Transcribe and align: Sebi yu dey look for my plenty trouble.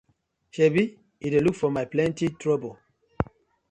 Sebi 0.55 0.83
yu 1.21 1.27
dey 1.31 1.43
look 1.43 1.57
for 1.61 1.71
my 1.75 1.85
plenty 1.93 2.27
trouble. 2.41 2.73